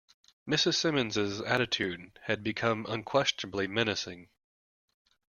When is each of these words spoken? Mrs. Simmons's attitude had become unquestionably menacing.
Mrs. 0.49 0.77
Simmons's 0.77 1.41
attitude 1.41 2.19
had 2.23 2.43
become 2.43 2.87
unquestionably 2.89 3.67
menacing. 3.67 4.29